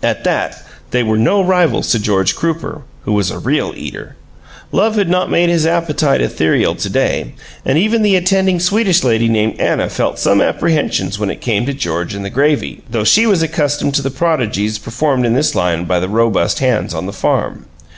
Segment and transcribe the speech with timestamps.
[0.00, 0.62] At that,
[0.92, 4.14] they were no rivals to George Crooper, who was a real eater.
[4.70, 9.26] Love had not made his appetite ethereal to day, and even the attending Swedish lady
[9.26, 13.26] named Anna felt some apprehension when it came to George and the gravy, though she
[13.26, 17.12] was accustomed to the prodigies performed in this line by the robust hands on the
[17.12, 17.66] farm.